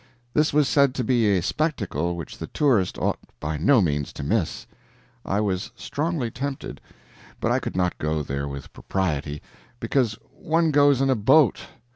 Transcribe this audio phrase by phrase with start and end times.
[0.33, 4.23] This was said to be a spectacle which the tourist ought by no means to
[4.23, 4.65] miss.
[5.23, 6.81] I was strongly tempted,
[7.39, 9.43] but I could not go there with propriety,
[9.79, 11.59] because one goes in a boat.